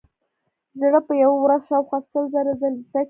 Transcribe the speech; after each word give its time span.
زړه 0.79 0.99
په 1.07 1.13
یوه 1.23 1.37
ورځ 1.41 1.61
شاوخوا 1.69 1.99
سل 2.11 2.25
زره 2.33 2.53
ځلې 2.61 2.81
ټکي. 2.89 2.99